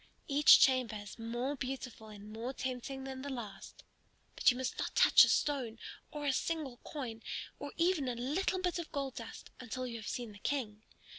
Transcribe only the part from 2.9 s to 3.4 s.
than the